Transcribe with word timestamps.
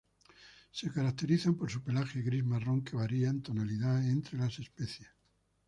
Se 0.71 0.91
caracterizan 0.91 1.53
por 1.53 1.69
su 1.69 1.83
pelaje 1.83 2.23
gris-marrón, 2.23 2.83
que 2.83 2.95
varía 2.95 3.29
en 3.29 3.43
tonalidad 3.43 4.03
entre 4.03 4.39
las 4.39 4.57
especies. 4.57 5.09